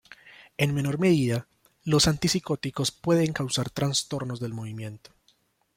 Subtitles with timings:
[0.57, 1.47] En menor medida,
[1.83, 5.11] los antipsicóticos pueden causar trastornos del movimiento.